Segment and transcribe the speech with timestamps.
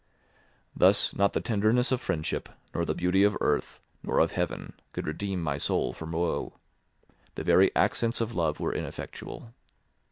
[0.75, 5.05] Thus not the tenderness of friendship, nor the beauty of earth, nor of heaven, could
[5.05, 6.53] redeem my soul from woe;
[7.35, 9.53] the very accents of love were ineffectual.